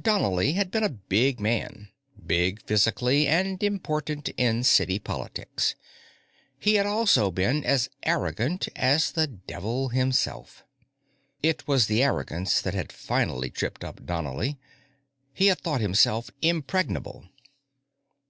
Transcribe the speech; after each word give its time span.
Donnely 0.00 0.54
had 0.54 0.70
been 0.70 0.82
a 0.82 0.88
big 0.88 1.38
man 1.38 1.90
big 2.26 2.62
physically, 2.62 3.26
and 3.26 3.62
important 3.62 4.30
in 4.38 4.64
city 4.64 4.98
politics. 4.98 5.74
He 6.58 6.76
had 6.76 6.86
also 6.86 7.30
been 7.30 7.62
as 7.64 7.90
arrogant 8.02 8.66
as 8.76 9.12
the 9.12 9.26
Devil 9.26 9.90
himself. 9.90 10.64
It 11.42 11.68
was 11.68 11.86
the 11.86 12.02
arrogance 12.02 12.62
that 12.62 12.72
had 12.72 12.92
finally 12.92 13.50
tripped 13.50 13.84
up 13.84 14.06
Donnely. 14.06 14.56
He 15.34 15.48
had 15.48 15.60
thought 15.60 15.82
himself 15.82 16.30
impregnable. 16.40 17.26